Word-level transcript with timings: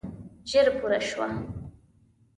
ژر 0.49 0.67
پوره 0.77 0.99
شوه. 1.07 1.27